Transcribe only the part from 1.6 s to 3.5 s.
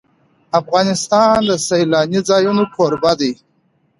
سیلانی ځایونه کوربه دی.